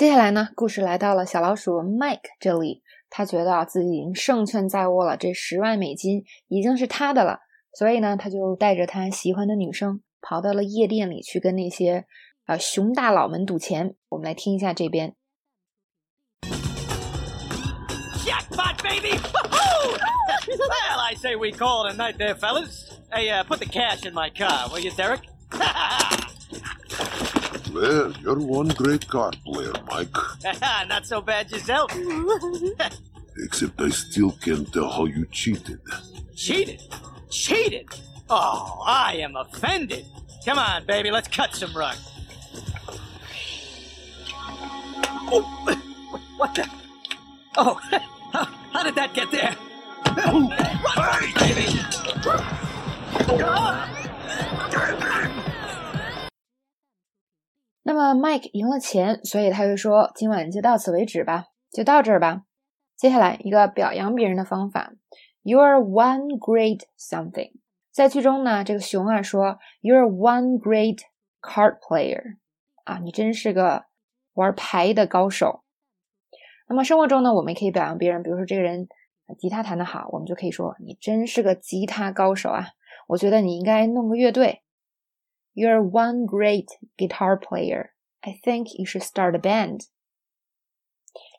[0.00, 7.40] 接下来呢，故事来到了小老鼠 Mike 这里，他觉得啊自己已经胜券在握了，这十万美金已经是他的了，
[7.74, 12.06] 所以呢，他就带着他喜欢的女生跑到了夜店里去跟那些
[12.46, 13.94] 啊熊大佬们赌钱。
[14.08, 15.14] 我们来听一下这边。
[18.24, 19.18] Jackpot, baby!
[20.56, 22.88] well, I say we call it a night there, fellas.
[23.12, 25.29] Hey, uh, put the cash in my car, will you, Derek?
[27.80, 30.14] Well, you're one great card player, Mike.
[30.88, 31.90] Not so bad yourself.
[33.38, 35.80] Except I still can't tell how you cheated.
[36.36, 36.82] Cheated?
[37.30, 37.88] Cheated?
[38.28, 40.04] Oh, I am offended.
[40.44, 41.96] Come on, baby, let's cut some rug.
[45.32, 45.40] Oh,
[46.36, 46.68] what the?
[47.56, 47.80] Oh,
[48.32, 49.56] how, how did that get there?
[50.06, 51.64] It, baby!
[53.42, 53.90] Oh,
[57.92, 62.42] 那么 Mike 赢了钱，所以他就说：“今晚就到此为止吧，就到这儿吧。”
[62.96, 64.92] 接下来一个表扬别人的方法
[65.42, 67.50] ：“You're one great something。”
[67.90, 71.00] 在剧中呢，这个熊啊说：“You're one great
[71.42, 72.36] card player。”
[72.86, 73.86] 啊，你真是个
[74.34, 75.64] 玩牌的高手。
[76.68, 78.86] 那么生活中呢，我们也可以表扬别人，比如说这个人
[79.36, 82.68] 吉他弹得好，我们就可以说：“你真是个吉他高手啊！”
[83.08, 84.62] 我觉得你应该弄个乐队。
[85.53, 87.91] You're one great guitar player.
[88.21, 89.87] I think you should start a band.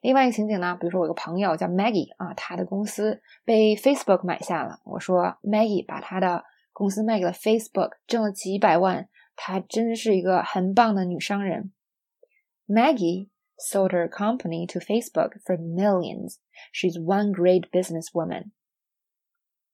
[0.00, 4.80] 另外一个情景呢，比如说我有个朋友叫 Maggie 啊，她的公司被 Facebook 买下了。
[4.84, 11.72] 我说 Maggie 把她的公司卖给了 Facebook，挣了几百万，她真是一个很棒的女商人。
[12.66, 16.36] Maggie sold her company to Facebook for millions.
[16.72, 18.52] She's one great businesswoman.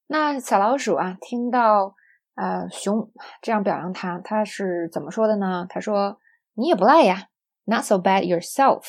[0.08, 1.94] 那小老鼠啊，听到
[2.37, 5.65] 呃熊这样表扬他，他是怎么说的呢？
[5.67, 6.19] 他说
[6.55, 7.27] ：“你也不赖呀
[7.65, 8.83] ，Not so bad yourself。”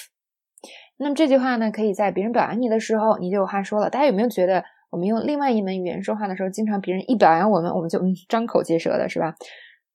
[0.98, 3.88] 那么这句话呢，可以在别人表扬你的时候，你就有话说了。
[3.88, 9.34] 大家有没有觉得，我们用另外一门语言说话的时候，经常别人一表扬我们，我们就嗯 张口结舌的，是吧？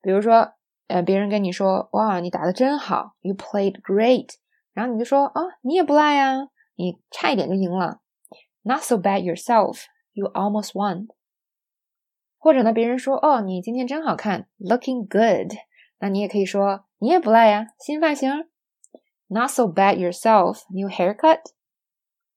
[0.02, 0.52] 比如说，
[0.88, 4.28] 呃，别人跟你说：“哇，你打的真好，You played great。”
[4.74, 8.00] 然后你就说：“啊，你也不赖呀，你差一点就赢了
[8.62, 9.84] ，Not so bad yourself。”
[10.14, 11.08] You almost won。
[12.44, 15.50] 或者呢，别人说哦，你今天真好看，looking good，
[15.98, 18.30] 那你也可以说你也不赖呀，新发型
[19.28, 21.40] ，Not so bad yourself，new haircut。